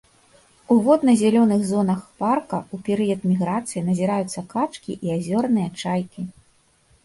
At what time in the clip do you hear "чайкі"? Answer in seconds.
5.81-6.21